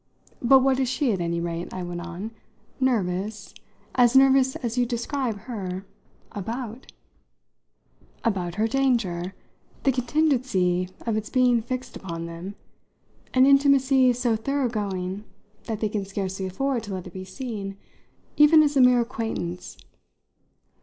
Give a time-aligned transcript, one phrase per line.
[0.41, 2.31] But what is she, at any rate," I went on,
[2.79, 3.53] "nervous
[3.93, 5.85] as nervous as you describe her
[6.31, 6.91] about?"
[8.23, 9.35] "About her danger;
[9.83, 12.55] the contingency of its being fixed upon them
[13.35, 15.23] an intimacy so thoroughgoing
[15.65, 17.77] that they can scarcely afford to let it be seen
[18.37, 19.77] even as a mere acquaintance.